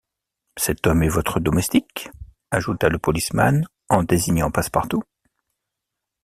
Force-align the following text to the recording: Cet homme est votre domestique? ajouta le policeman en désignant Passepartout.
Cet 0.57 0.87
homme 0.87 1.03
est 1.03 1.09
votre 1.09 1.39
domestique? 1.39 2.09
ajouta 2.49 2.89
le 2.89 2.97
policeman 2.97 3.67
en 3.87 4.01
désignant 4.01 4.49
Passepartout. 4.49 5.03